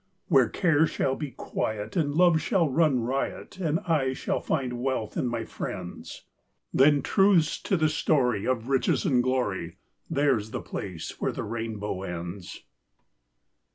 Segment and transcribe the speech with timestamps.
[0.29, 5.15] Where care shall be quiet, And love shall run riot, And I shall find wealth
[5.15, 6.23] in my friends;
[6.73, 9.77] Then truce to the story, Of riches and glory;
[10.09, 12.63] There's the place where the rainbow ends.